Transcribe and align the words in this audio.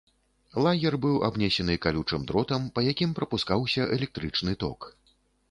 Лагер 0.67 0.95
быў 1.03 1.19
абнесены 1.27 1.75
калючым 1.83 2.25
дротам, 2.31 2.65
па 2.79 2.85
якім 2.91 3.13
прапускаўся 3.21 3.87
электрычны 3.99 4.59
ток. 4.67 4.91